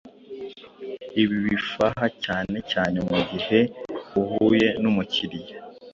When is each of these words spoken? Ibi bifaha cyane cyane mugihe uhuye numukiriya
Ibi 1.21 1.37
bifaha 1.45 2.05
cyane 2.23 2.57
cyane 2.71 2.97
mugihe 3.09 3.59
uhuye 4.21 4.67
numukiriya 4.81 5.55